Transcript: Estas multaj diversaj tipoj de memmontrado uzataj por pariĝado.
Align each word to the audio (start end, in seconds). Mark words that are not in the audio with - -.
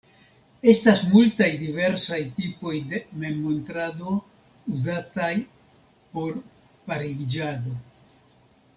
Estas 0.71 1.01
multaj 1.09 1.49
diversaj 1.63 2.17
tipoj 2.39 2.73
de 2.93 3.03
memmontrado 3.25 4.17
uzataj 4.77 5.31
por 6.17 6.37
pariĝado. 6.91 7.81